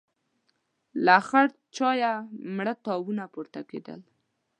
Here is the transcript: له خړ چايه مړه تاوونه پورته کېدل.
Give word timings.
له 1.05 1.17
خړ 1.27 1.45
چايه 1.75 2.13
مړه 2.55 2.73
تاوونه 2.85 3.23
پورته 3.33 3.61
کېدل. 3.69 3.99